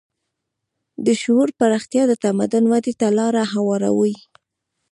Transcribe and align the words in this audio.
د 1.05 1.07
شعور 1.21 1.49
پراختیا 1.59 2.03
د 2.07 2.13
تمدن 2.23 2.63
ودې 2.71 2.93
ته 2.99 3.07
لاره 3.17 3.43
هواروي. 3.53 4.15